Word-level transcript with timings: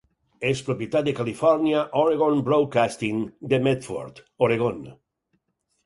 És 0.51 0.61
propietat 0.69 1.05
de 1.07 1.13
California 1.19 1.83
Oregon 2.05 2.41
Broadcasting 2.49 3.23
de 3.55 3.63
Medford, 3.69 4.27
Oregon. 4.49 4.85